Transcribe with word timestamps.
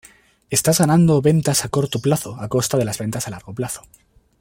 Estás 0.49 0.79
ganando 0.79 1.21
ventas 1.27 1.59
a 1.65 1.69
corto 1.75 1.99
plazo 2.05 2.31
a 2.39 2.47
costa 2.49 2.75
de 2.79 2.85
las 2.85 2.97
ventas 2.97 3.27
a 3.27 3.29
largo 3.29 3.53
plazo. 3.53 3.83